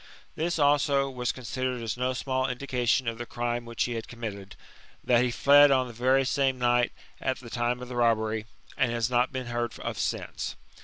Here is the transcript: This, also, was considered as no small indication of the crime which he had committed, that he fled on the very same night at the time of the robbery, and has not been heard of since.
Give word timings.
This, 0.35 0.57
also, 0.57 1.11
was 1.11 1.31
considered 1.31 1.79
as 1.83 1.95
no 1.95 2.13
small 2.13 2.49
indication 2.49 3.07
of 3.07 3.19
the 3.19 3.25
crime 3.27 3.65
which 3.65 3.83
he 3.83 3.93
had 3.93 4.07
committed, 4.07 4.55
that 5.03 5.23
he 5.23 5.29
fled 5.29 5.69
on 5.69 5.85
the 5.85 5.93
very 5.93 6.25
same 6.25 6.57
night 6.57 6.91
at 7.19 7.37
the 7.37 7.51
time 7.51 7.83
of 7.83 7.87
the 7.87 7.95
robbery, 7.95 8.47
and 8.75 8.91
has 8.91 9.11
not 9.11 9.31
been 9.31 9.45
heard 9.45 9.77
of 9.81 9.99
since. 9.99 10.55